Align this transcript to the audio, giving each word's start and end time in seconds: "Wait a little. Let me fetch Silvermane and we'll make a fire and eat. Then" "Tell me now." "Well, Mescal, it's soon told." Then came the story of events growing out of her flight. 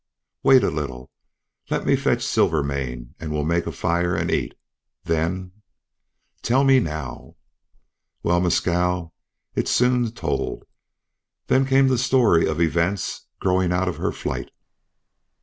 "Wait 0.41 0.63
a 0.63 0.71
little. 0.71 1.11
Let 1.69 1.85
me 1.85 1.95
fetch 1.95 2.25
Silvermane 2.25 3.13
and 3.19 3.31
we'll 3.31 3.43
make 3.45 3.67
a 3.67 3.71
fire 3.71 4.15
and 4.15 4.31
eat. 4.31 4.57
Then" 5.03 5.51
"Tell 6.41 6.63
me 6.63 6.79
now." 6.79 7.35
"Well, 8.23 8.39
Mescal, 8.41 9.13
it's 9.53 9.69
soon 9.69 10.11
told." 10.11 10.65
Then 11.45 11.67
came 11.67 11.87
the 11.87 11.99
story 11.99 12.47
of 12.47 12.59
events 12.59 13.27
growing 13.39 13.71
out 13.71 13.87
of 13.87 13.97
her 13.97 14.11
flight. 14.11 14.49